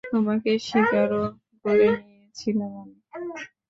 তোমাকে 0.03 0.51
স্বীকারও 0.67 1.23
করে 1.65 1.87
নিয়েছিলাম 1.99 2.71
আমি। 2.81 2.97